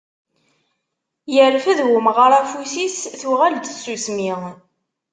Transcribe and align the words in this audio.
Yerfed 1.33 1.79
umɣar 1.97 2.31
afus-is 2.41 2.97
tuɣal-d 3.19 3.63
tsusmi. 3.67 4.31